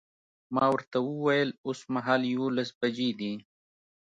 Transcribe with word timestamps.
ما 0.55 0.65
ورته 0.73 0.97
وویل 1.09 1.49
اوسمهال 1.65 2.21
یوولس 2.33 2.69
بجې 2.79 3.09
دي. 3.19 3.33